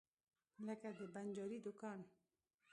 [0.67, 1.99] لکه د بنجاري دکان.